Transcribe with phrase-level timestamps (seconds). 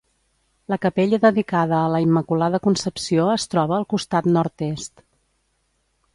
[0.73, 5.07] La capella dedicada a la Immaculada Concepció es troba al costat nord-est.